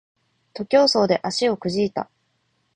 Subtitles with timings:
[0.55, 2.09] 徒競走で足をくじいた